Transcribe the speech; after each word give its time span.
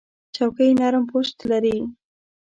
چوکۍ 0.35 0.69
نرم 0.79 1.03
پُشت 1.11 1.37
لري. 1.49 1.77